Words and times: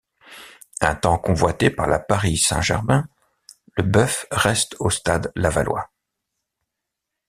Un 0.79 0.95
temps 0.95 1.19
convoité 1.19 1.69
par 1.69 1.85
la 1.85 1.99
Paris 1.99 2.39
Saint-Germain, 2.39 3.07
Leboeuf 3.77 4.25
reste 4.31 4.75
au 4.79 4.89
Stade 4.89 5.31
Lavallois. 5.35 5.91